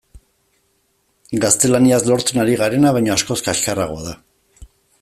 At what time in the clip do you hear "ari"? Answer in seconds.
2.45-2.55